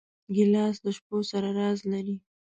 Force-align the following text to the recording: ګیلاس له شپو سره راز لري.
ګیلاس 0.35 0.75
له 0.85 0.91
شپو 0.97 1.17
سره 1.31 1.49
راز 1.59 1.79
لري. 1.91 2.15